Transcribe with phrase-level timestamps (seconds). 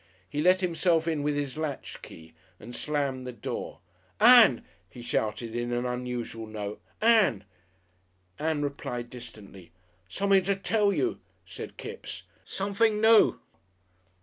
[0.27, 3.81] He let himself in with his latch key and slammed the door.
[4.19, 7.43] "Ann!" he shouted, in an unusual note; "Ann!"
[8.39, 9.71] Ann replied distantly.
[10.09, 13.41] "Something to tell you," said Kipps; "something noo!"